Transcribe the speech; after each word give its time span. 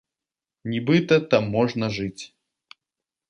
Нібыта, 0.71 1.15
там 1.33 1.43
можна 1.57 1.85
жыць. 1.97 2.21